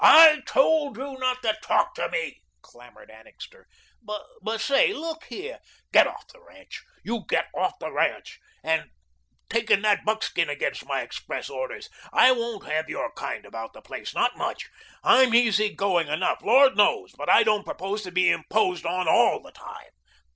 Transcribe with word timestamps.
"I 0.03 0.41
told 0.47 0.97
you 0.97 1.15
not 1.19 1.43
to 1.43 1.55
TALK 1.61 1.93
to 1.93 2.09
me," 2.09 2.41
clamoured 2.63 3.11
Annixter. 3.11 3.67
"But, 4.01 4.57
say, 4.59 4.93
look 4.93 5.25
here" 5.25 5.59
"Get 5.93 6.07
off 6.07 6.27
the 6.29 6.41
ranch. 6.41 6.81
You 7.03 7.23
get 7.29 7.49
off 7.55 7.77
the 7.77 7.91
ranch. 7.91 8.39
And 8.63 8.89
taking 9.47 9.83
that 9.83 10.03
buckskin 10.03 10.49
against 10.49 10.87
my 10.87 11.01
express 11.01 11.51
orders. 11.51 11.87
I 12.11 12.31
won't 12.31 12.65
have 12.65 12.89
your 12.89 13.11
kind 13.11 13.45
about 13.45 13.73
the 13.73 13.81
place, 13.83 14.15
not 14.15 14.35
much. 14.35 14.71
I'm 15.03 15.35
easy 15.35 15.71
going 15.71 16.07
enough, 16.07 16.41
Lord 16.41 16.75
knows, 16.75 17.11
but 17.15 17.29
I 17.29 17.43
don't 17.43 17.63
propose 17.63 18.01
to 18.01 18.11
be 18.11 18.31
imposed 18.31 18.87
on 18.87 19.07
ALL 19.07 19.39
the 19.43 19.51
time. 19.51 19.91